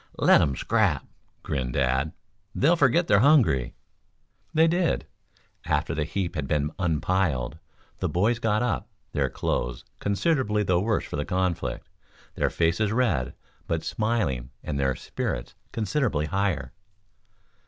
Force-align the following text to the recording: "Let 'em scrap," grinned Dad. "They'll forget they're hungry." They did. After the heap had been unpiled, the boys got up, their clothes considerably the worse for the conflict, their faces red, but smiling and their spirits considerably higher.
"Let 0.17 0.41
'em 0.41 0.55
scrap," 0.55 1.05
grinned 1.43 1.73
Dad. 1.73 2.11
"They'll 2.55 2.75
forget 2.75 3.05
they're 3.07 3.19
hungry." 3.19 3.75
They 4.51 4.67
did. 4.67 5.05
After 5.65 5.93
the 5.93 6.05
heap 6.05 6.33
had 6.33 6.47
been 6.47 6.71
unpiled, 6.79 7.59
the 7.99 8.09
boys 8.09 8.39
got 8.39 8.63
up, 8.63 8.89
their 9.11 9.29
clothes 9.29 9.85
considerably 9.99 10.63
the 10.63 10.79
worse 10.79 11.05
for 11.05 11.17
the 11.17 11.23
conflict, 11.23 11.87
their 12.33 12.49
faces 12.49 12.91
red, 12.91 13.35
but 13.67 13.83
smiling 13.83 14.49
and 14.63 14.79
their 14.79 14.95
spirits 14.95 15.53
considerably 15.71 16.25
higher. 16.25 16.73